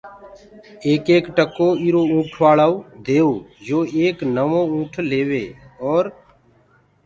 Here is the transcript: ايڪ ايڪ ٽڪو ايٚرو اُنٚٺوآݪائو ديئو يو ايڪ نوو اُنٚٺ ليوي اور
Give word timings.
ايڪ 0.85 1.03
ايڪ 1.13 1.25
ٽڪو 1.35 1.67
ايٚرو 1.81 2.01
اُنٚٺوآݪائو 2.11 2.75
ديئو 3.05 3.31
يو 3.67 3.79
ايڪ 3.95 4.17
نوو 4.35 4.61
اُنٚٺ 4.73 4.93
ليوي 5.09 5.45
اور 5.83 6.03